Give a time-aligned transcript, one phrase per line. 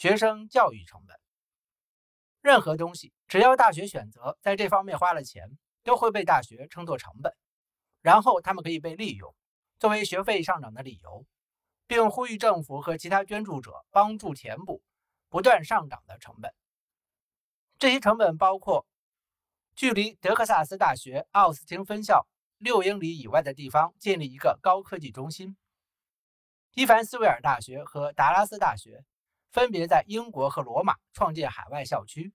[0.00, 1.20] 学生教育成本。
[2.40, 7.36] 任何东西，只要大学选择在这方面花了钱，都会被大学称作成本，
[8.00, 9.34] 然后他们可以被利用
[9.78, 11.26] 作为学费上涨的理由，
[11.86, 14.82] 并呼吁政府和其他捐助者帮助填补
[15.28, 16.50] 不断上涨的成本。
[17.78, 18.86] 这些成本包括
[19.76, 22.26] 距离德克萨斯大学奥斯汀分校
[22.56, 25.56] 六英里以外的地方建立一个高科技中心；
[26.72, 29.04] 伊凡斯维尔大学和达拉斯大学。
[29.50, 32.32] 分别在英国和罗马创建海外校区，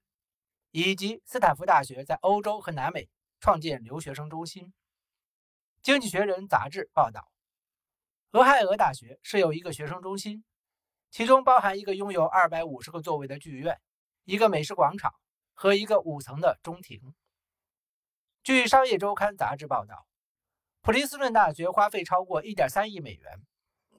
[0.71, 4.65] 以及斯坦福大学在欧洲和南美创建留学生中心。
[5.81, 7.31] 《经济学人》杂志报道，
[8.31, 10.43] 俄亥俄大学设有一个学生中心，
[11.09, 13.79] 其中包含一个拥有二百五十个座位的剧院、
[14.25, 15.13] 一个美食广场
[15.53, 17.15] 和一个五层的中庭。
[18.43, 20.05] 据《商业周刊》杂志报道，
[20.81, 23.41] 普林斯顿大学花费超过一点三亿美元，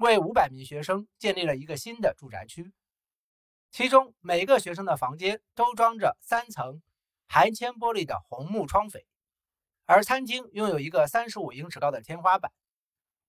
[0.00, 2.74] 为五百名学生建立了一个新的住宅区。
[3.70, 6.82] 其中每个学生的房间都装着三层
[7.28, 9.04] 含铅玻璃的红木窗扉，
[9.84, 12.52] 而餐厅拥有一个三十五英尺高的天花板，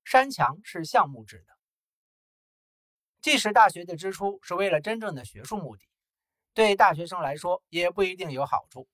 [0.05, 1.53] 山墙是橡木制的。
[3.21, 5.83] 即使大学的支出是为了真正的学术目的，
[6.53, 8.87] 对大学生来说也不一定有好处。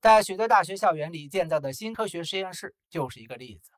[0.00, 3.70] 在许多大学校园里建造的新科学实验室就是一个例子。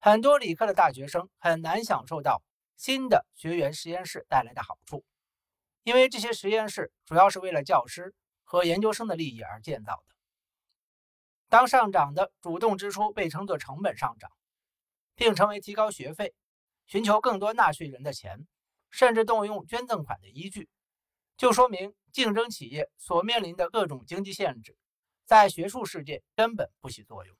[0.00, 2.42] 很多理科的大学生很难享受到
[2.76, 5.02] 新的学员实验室带来的好处。
[5.84, 10.14] 因为这些实验室主要是为了教师和研究生的利益而建造的。
[11.48, 14.30] 当上涨的主动支出被称作成本上涨，
[15.14, 16.34] 并成为提高学费、
[16.86, 18.46] 寻求更多纳税人的钱，
[18.90, 20.68] 甚至动用捐赠款的依据，
[21.36, 24.76] 就说明竞争企业所面临的各种经济限制
[25.26, 27.36] 在学术世界根本不起作用。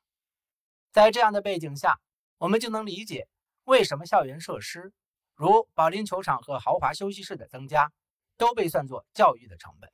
[0.92, 1.98] 在这样的背景下，
[2.36, 3.26] 我们就能理解
[3.64, 4.92] 为什么校园设施
[5.34, 7.90] 如保龄球场和豪华休息室的增加。
[8.36, 9.92] 都被算作教育的成本。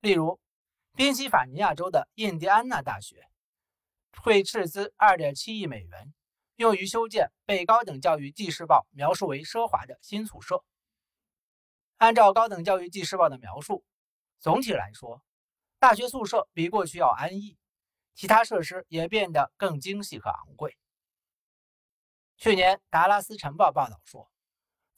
[0.00, 0.40] 例如，
[0.94, 3.28] 宾夕法尼亚州的印第安纳大学
[4.20, 6.12] 会斥资2.7亿美元，
[6.56, 10.64] 用于修建被高等教育纪事报描述为奢华的新宿舍。
[11.98, 13.84] 按照高等教育纪事报的描述，
[14.40, 15.22] 总体来说，
[15.78, 17.56] 大学宿舍比过去要安逸，
[18.14, 20.76] 其他设施也变得更精细和昂贵。
[22.38, 24.31] 去年，《达拉斯晨报》报道说。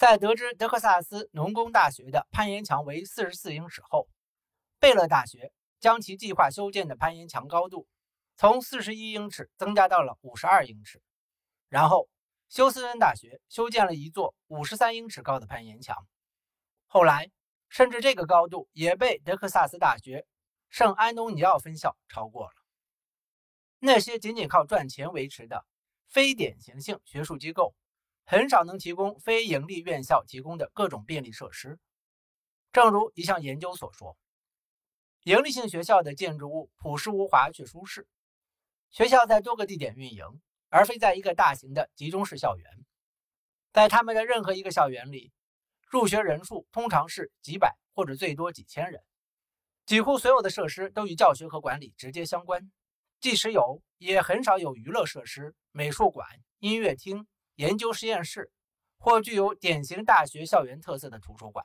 [0.05, 4.07] 在得知德克萨斯农工大学的攀岩墙为四十四英尺后，
[4.79, 5.51] 贝勒大学
[5.81, 7.89] 将其计划修建的攀岩墙高度
[8.37, 11.01] 从四十一英尺增加到了五十二英尺。
[11.71, 12.07] 然后，
[12.51, 15.97] 休斯敦大学修建了一座五十三英尺高的攀岩墙。
[16.87, 17.31] 后来，
[17.71, 20.27] 甚至这个高度也被德克萨斯大学
[20.69, 22.55] 圣安东尼奥分校超过了。
[23.79, 25.65] 那些仅仅靠赚钱维持的
[26.11, 27.75] 非典型性学术机构。
[28.25, 31.79] 很少能提供非盈利院校提供的各种便利设施。
[32.73, 34.17] 正如一项研究所说，
[35.25, 38.09] 盈利性学校的建筑物朴实无华却舒适。
[38.91, 40.25] 学校在多个地点运营，
[40.69, 42.85] 而非在一个大型的集中式校园。
[43.73, 45.33] 在他们的任何一个校园里，
[45.89, 49.03] 入学人数通常是几百或者最多几千人。
[49.85, 52.73] 几乎所有的设施都与教学和管理直接相关，
[53.21, 56.27] 即使有，也很少有娱乐设施、美术馆、
[56.59, 57.27] 音乐厅。
[57.57, 58.51] 研究实验室
[58.99, 61.65] 或具有典型大学校园特色的图书馆。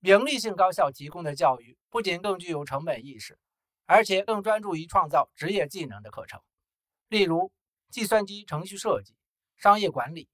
[0.00, 3.38] 盈利性高校提供的教育不仅更具有成本意识，
[3.86, 6.40] 而且更专注于创造职业技能的课程，
[7.08, 7.52] 例如
[7.90, 9.14] 计算机程序设计、
[9.58, 10.28] 商业管理，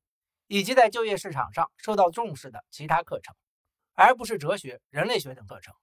[0.46, 3.34] 以及在就业市场上受到重视的其他课程，
[3.94, 5.74] 而不是哲学、人类学等课程。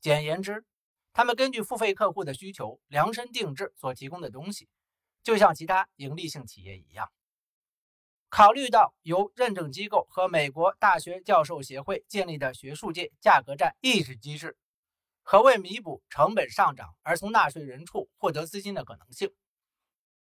[0.00, 0.64] 简言之，
[1.12, 4.68] 他们根据付费客户的需求量身定制所提供的东西，
[5.22, 7.10] 就像其他盈利性企业一样。
[8.36, 14.58] 考虑到由认证机构和美国大学教授协会建立的学术界价格战意识机制，
[15.22, 19.32] 和为弥补成本上涨而从纳税人处获得资金的可能性，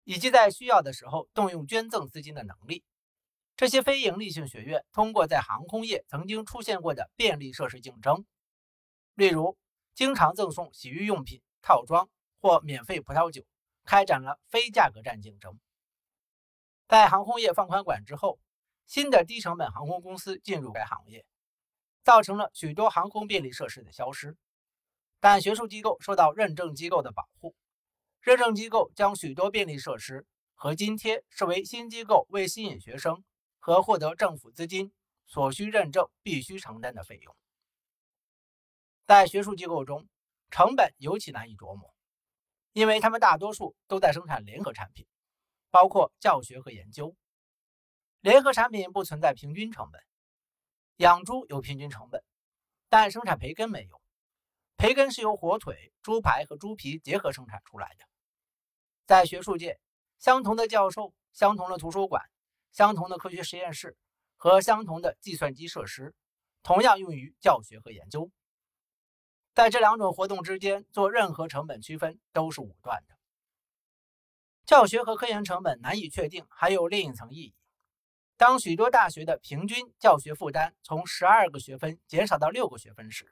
[0.05, 2.85] 以及在需要的时候动用捐赠资金的能力，
[3.57, 8.25] 这些非营利性学院通过在航空业曾经出现过的便利设施竞争，
[9.15, 9.57] 例如
[9.93, 12.07] 经常赠送洗浴用品套装
[12.39, 13.43] 或免费葡萄酒，
[13.83, 15.59] 开展了非价格战竞争。
[16.87, 18.39] 在航空业放宽管制后，
[18.85, 21.25] 新的低成本航空公司进入该行业，
[22.03, 24.37] 造成了许多航空便利设施的消失。
[25.19, 27.55] 但学术机构受到认证机构的保护，
[28.21, 33.23] 认证机构将许多便利设施和津贴视为新机构为吸引学生
[33.57, 34.93] 和获得政府资金
[35.25, 37.35] 所需认证必须承担的费用。
[39.07, 40.07] 在学术机构中，
[40.51, 41.91] 成本尤其难以琢磨，
[42.73, 45.07] 因为他们大多数都在生产联合产品。
[45.75, 47.17] 包括教学和研究，
[48.21, 50.01] 联合产品不存在平均成本。
[50.95, 52.23] 养猪有平均成本，
[52.87, 54.01] 但生产培根没有。
[54.77, 58.05] 培根是由火腿、猪排和猪皮结合生产出来的。
[59.05, 59.77] 在学术界，
[60.17, 62.23] 相同的教授、相同的图书馆、
[62.71, 63.97] 相同的科学实验室
[64.37, 66.15] 和相同的计算机设施，
[66.63, 68.31] 同样用于教学和研究。
[69.53, 73.14] 在这两种活动之间做任何成本区分都是武断的。
[74.65, 77.55] 教学和科研成本难以确定，还有另一层意义。
[78.35, 83.31] 当许多大学的平均教学负担从十二个学分减少到六个学分时，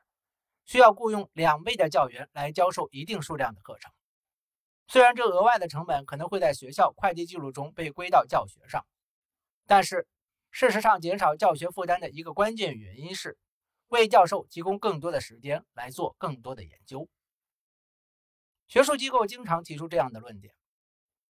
[0.64, 3.92] 需要雇佣两倍的教员来教授一定数量的课程。
[4.88, 8.86] 虽然这额外的成本可能会在学校会计记录中被归到教学上，
[9.66, 10.08] 但是
[10.52, 13.40] 事实上，减少教学负担的一个关键原因是
[13.88, 17.10] 为教授提供更多的时间来做更多的研究。
[18.68, 20.54] 学术机构经常提出这样的论点。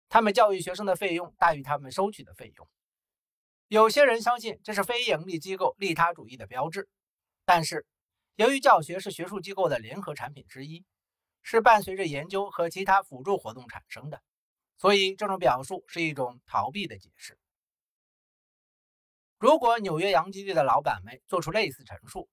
[0.10, 2.68] 他们教育学生的费用大于他们收取的费用。
[3.68, 6.90] 有些人相信这是非盈利机构利他主义的标志，
[7.46, 7.86] 但是
[8.36, 10.84] 由于教学是学术机构的联合产品之一，
[11.44, 14.24] 是伴随着研究和其他辅助活动产生的，
[14.80, 17.38] 所以这种表述是一种逃避的解释。
[19.38, 22.28] 如果纽约洋基队的老板们做出类似陈述，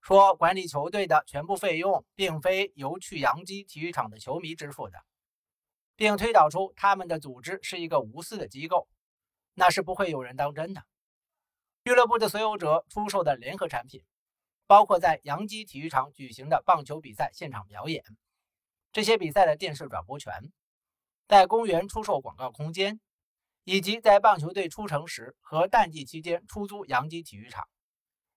[0.00, 4.98] 说管理球队的全部费用并非由去洋基体育场的球迷支付的。
[5.96, 8.88] 并推导出他们的组织是一个无私的机构，
[9.54, 10.84] 那是不会有人当真的。
[11.84, 14.02] 俱乐部的所有者出售的联合产品，
[14.66, 18.04] 包括在洋基体育场举行的棒球比赛现场表演，
[18.92, 20.52] 这些比赛的电视转播权，
[21.26, 23.00] 在公园出售广告空间，
[23.64, 27.68] 以及在棒球队出城时和淡季期间出租洋基体育场，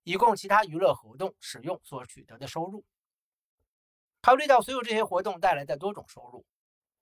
[0.03, 2.83] 以供其他娱乐活动使用所取得的收入。
[4.21, 6.45] 考虑到所有这些活动带来的多种收入。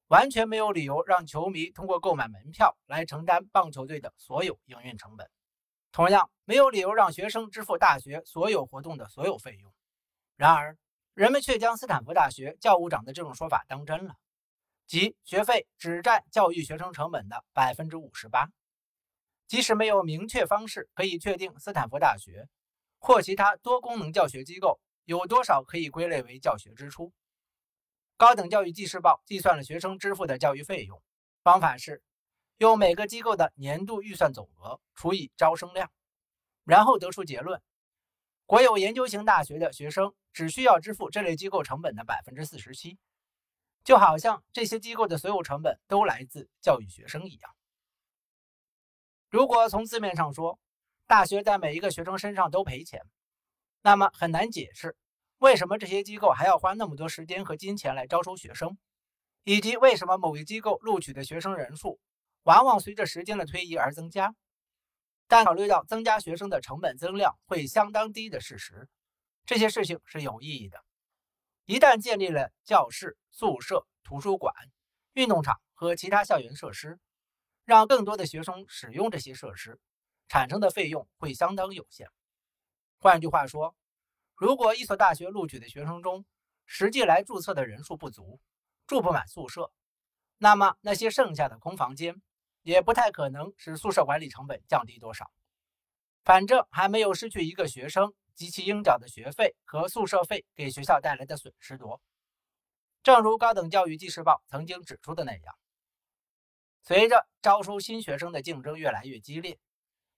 [0.07, 5.29] 完全没有理由让球迷通过购买门票来承担棒球队的所有营运成本，
[5.91, 9.73] 同样没有理由让学生支付大学所有活动的所有费用。
[10.35, 10.77] 然而，
[11.13, 14.15] 人们却将斯坦福大学教务长的这种说法当真了，
[14.85, 18.49] 即学费只占教育学生成本的百分之五十八。
[19.47, 22.47] 即使没有明确方式可以确定斯坦福大学
[22.97, 27.13] 或其他多功能教学机构有多少可以归类为教学支出。
[28.17, 31.01] 高等教育纪事报计算了学生支付的教育费用，
[31.43, 32.01] 方法是
[32.57, 35.91] 用每个机构的年度预算总额除以招生量，
[36.63, 37.61] 然后得出结论：
[38.45, 42.97] 国有研究型大学的学生只需要支付这类机构成本的百分之四十七，
[43.83, 47.55] 就好像这些机构的所有成本都来自教育学生一样。
[49.29, 50.59] 如果从字面上说，
[51.07, 53.01] 大学在每一个学生身上都赔钱，
[53.81, 54.95] 那么很难解释。
[55.43, 58.77] 为什么这些机构还要花那么多时间和金钱来招收学生，
[59.43, 61.99] 以及为什么某个机构录取的学生人数
[62.43, 64.33] 往往随着时间的推移而增加？
[65.27, 68.87] 但考虑到增加学生的成本增量会相当低的事实，
[69.45, 70.81] 这些事情是有意义的。
[71.65, 74.55] 一旦建立了教室、宿舍、图书馆、
[75.11, 76.97] 运动场和其他校园设施，
[77.65, 79.77] 让更多的学生使用这些设施，
[80.29, 82.07] 产生的费用会相当有限。
[82.97, 83.75] 换句话说。
[84.43, 86.25] 如果一所大学录取的学生中，
[86.65, 88.41] 实际来注册的人数不足，
[88.85, 89.71] 住不满宿舍，
[90.37, 92.21] 那么那些剩下的空房间
[92.61, 95.31] 也不太可能使宿舍管理成本降低多少。
[96.25, 102.01] 反正还没有失去一个学生及其应缴的学费和宿舍费给学校带来的损失多。
[103.01, 105.57] 正如高等教育纪事报曾经指出的那样，
[106.81, 109.57] 随着招收新学生的竞争越来越激烈，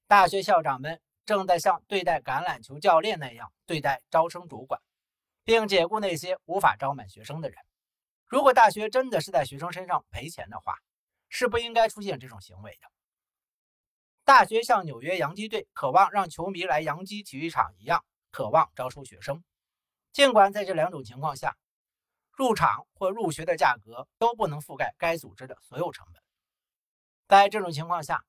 [0.08, 1.00] 大学校长们。
[1.26, 4.82] 正在像对待橄榄球教练那样对待招生主管，
[5.44, 7.58] 并解雇那些无法招满学生的人。
[8.26, 10.76] 如果大学真的是在学生身上赔钱的话，
[11.30, 12.88] 是不应该出现这种行为的。
[14.24, 19.44] 大学像纽约洋基队渴望让球迷来洋基体育场一样，渴望招收学生。
[20.12, 21.56] 尽管在这两种情况下，
[22.32, 26.22] 入场或入学的价格都不能覆盖该组织的所有成本。
[27.28, 28.24] 在这种情况下，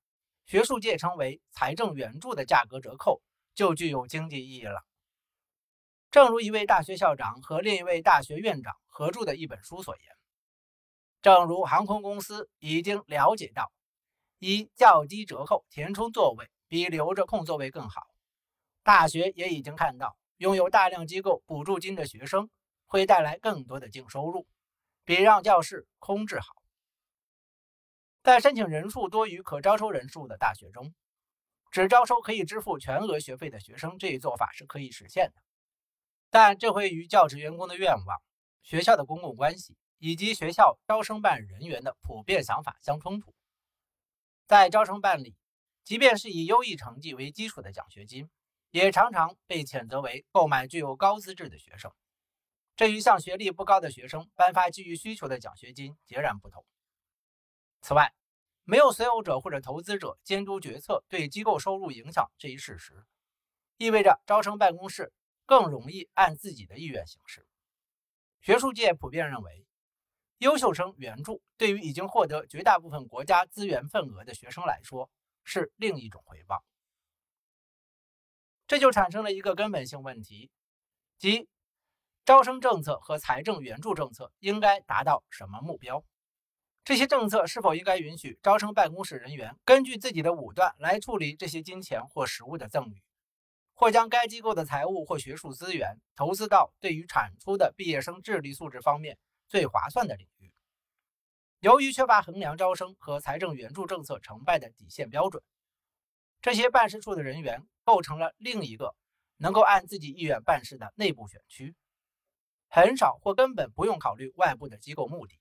[0.47, 3.21] 学术界称为财政援助的价格折扣
[3.53, 4.85] 就具有经济意义了。
[6.13, 10.17] 正如一位大学校长和另一位大学院长合著的一本书所言，
[11.21, 13.73] 正如航空公司已经了解到，
[14.39, 18.07] 以较低折扣填充座位比留着空座位更好，
[18.85, 22.49] 大学也已经看到，拥有大量机构补助金的学生
[22.85, 24.47] 会带来更多的净收入，
[25.05, 26.63] 比让教室空置好。
[28.27, 30.93] 在申请人数多于可招收人数的大学中，
[31.71, 35.41] 只招收可以支付全额学费的学生这一做法是可以实现的，
[36.29, 38.21] 但这会与教职员工的愿望、
[38.65, 43.33] 学校的公共关系以及学校招生办人员的普遍想法相冲突。
[44.49, 45.37] 在招生办里，
[45.85, 48.29] 即便是以优异成绩为基础的奖学金，
[48.73, 51.93] 也常常被谴责为购买具有高资质的学生，
[52.75, 56.65] 这与向学历不高的学生颁发基于需求的奖学金截然不同。
[57.87, 58.13] 此外，
[58.65, 63.07] 没有所有者或者投资者监督决策对机构收入影响这一事实，
[63.77, 65.13] 意味着招生办公室
[65.45, 67.47] 更容易按自己的意愿行事。
[68.41, 69.65] 学术界普遍认为，
[70.39, 75.09] 优秀生援助对于已经获得绝大部分国家资源份额的学生来说
[75.45, 76.65] 是另一种回报。
[78.67, 80.51] 这就产生了一个根本性问题，
[81.19, 81.49] 即
[82.25, 86.05] 招生政策和财政援助政策应该达到什么目标？
[86.87, 93.03] 这些政策是否应该允许招生办公室人员根据自己的武断来处理这些金钱或实物的赠与，
[93.75, 100.53] 或将该机构的财务或学术资源投资到对于产出的毕业生智力素质方面最划算的领域？
[101.59, 105.43] 由于缺乏衡量招生和财政援助政策成败的底线标准。
[106.41, 108.95] 这些办事处的人员构成了另一个
[109.39, 111.75] 能够按自己意愿办事的内部选区，
[112.69, 115.37] 很少或根本不用考虑外部的机构目的，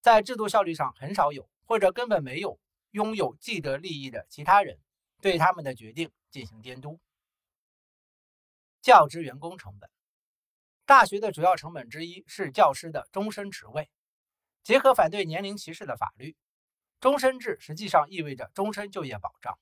[0.00, 2.58] 在制度效率上很少有或者根本没有
[2.90, 4.78] 拥有既得利益的其他人
[5.20, 7.00] 对他们的决定进行监督。
[8.80, 9.90] 教职员工成本，
[10.86, 13.90] 大学的主要成本之一是教师的终身职位。
[14.62, 16.36] 结合反对年龄歧视的法律，
[17.00, 19.58] 终身制实际上意味着终身就业保障。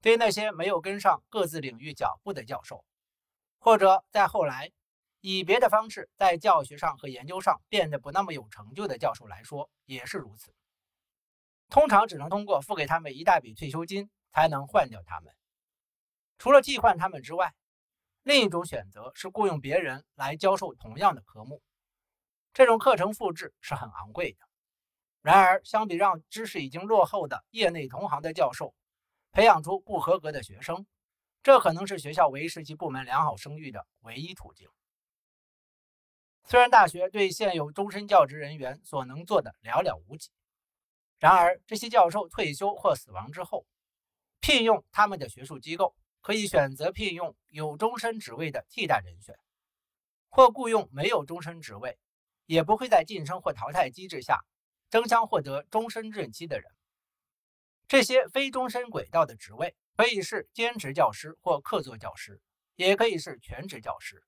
[0.00, 2.84] 对那些没有跟上各自领域脚步的教授，
[3.58, 4.70] 或者在后来
[5.20, 10.54] 以别的方式在教学上和研究上变得不那么有成就的教授来说，也是如此。
[11.68, 15.34] 通常只能通过付给他们一大笔退休金才能换掉他们。
[16.38, 17.54] 除了替换他们之外，
[18.22, 21.62] 另一种选择是雇佣别人来教授同样的科目。
[22.52, 24.38] 这种课程复制是很昂贵的。
[25.22, 28.74] 然而，相比让知识已经落后的业内同行的教授，
[29.32, 30.86] 培养出不合格的学生，
[31.42, 34.68] 这可能是学校维持其部门良好声誉的唯一途径。
[36.50, 40.32] 虽然大学对现有终身教职人员所能做的寥寥无几，
[41.20, 43.64] 然而这些教授退休或死亡之后，
[44.40, 49.36] 聘用他们的学术机构可以选择聘用有终身职位的替代人选，
[50.28, 51.96] 或雇佣没有终身职位，
[52.46, 54.40] 也不会在晋升或淘汰机制下
[54.90, 56.68] 争相获得终身任期的人。
[57.86, 62.40] 这些非终身轨道的职位可以是兼职教师或客座教师，
[62.74, 64.24] 也可以是全职教师，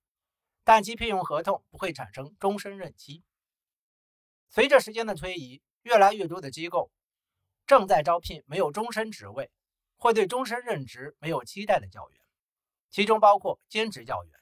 [0.65, 3.23] 但其聘用合同不会产生终身任期。
[4.49, 6.91] 随着时间的推移，越来越多的机构
[7.67, 9.51] 正在招聘没有终身职位
[9.97, 12.21] 或对终身任职没有期待的教员，
[12.91, 14.33] 其中包括兼职教员，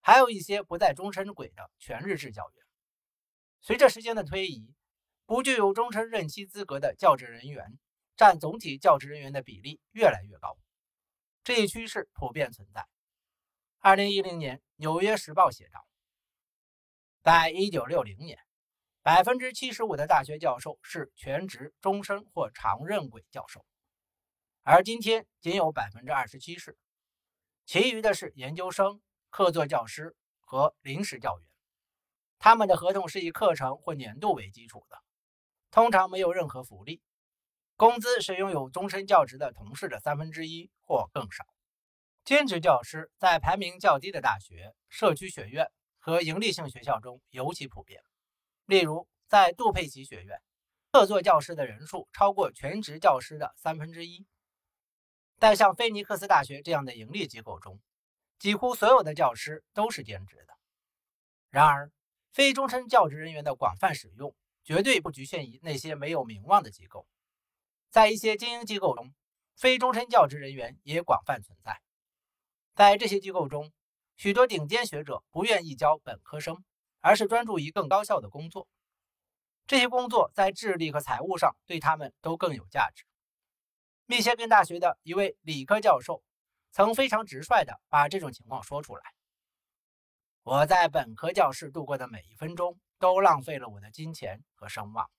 [0.00, 2.64] 还有一些不在终身轨的全日制教员。
[3.60, 4.74] 随着时间的推移，
[5.26, 7.78] 不具有终身任期资格的教职人员。
[8.16, 10.58] 占总体教职人员的比例越来越高，
[11.44, 12.84] 这一趋势普遍存在。
[13.80, 15.86] 二零一零年，《纽约时报》写道，
[17.22, 18.36] 在一九六零年，
[19.02, 23.64] 百分之七十五的大学教授是全职、终身或常任轨教授，
[24.62, 26.76] 而今天仅有百分之二十七是，
[27.66, 31.48] 其余的是研究生、客座教师和临时教员。
[32.40, 34.98] 他们的合同是以课程或年度为基础的，
[35.70, 37.00] 通常没有任何福利。
[37.76, 41.46] 工资是拥有终身教职的同事的三分之一或更少。
[42.28, 48.02] 兼职教师在排名较低的大学、社区学院和营利性学校中尤其普遍。
[48.66, 50.38] 例如，在杜佩奇学院，
[50.92, 54.26] 客座教师的人数超过全职教师的三分之一。
[55.38, 57.80] 但像菲尼克斯大学这样的盈利机构中，
[58.38, 60.52] 几乎所有的教师都是兼职的。
[61.48, 61.90] 然而，
[62.30, 67.06] 非终身教职人员的广泛使用绝对不局限于那些没有名望的机构。
[67.88, 69.14] 在一些精英机构中，
[69.56, 71.80] 非终身教职人员也广泛存在。
[72.78, 73.72] 在这些机构中，
[74.14, 76.62] 许多顶尖学者不愿意教本科生，
[77.00, 78.68] 而是专注于更高效的工作。
[79.66, 83.04] 这些工作在智力和财务上对他们都更有价值。
[84.06, 86.22] 密歇根大学的一位理科教授
[86.70, 89.12] 曾非常直率地把这种情况说出来
[90.44, 95.10] ：“我在本科教室度过的每一分钟都浪费了我的金钱和声望。”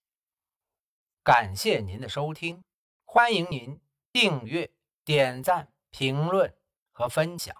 [1.25, 2.63] 感谢您的收听，
[3.03, 3.81] 欢迎您
[4.13, 4.71] 订阅、
[5.03, 6.55] 点赞、评论
[6.99, 7.55] 和分享。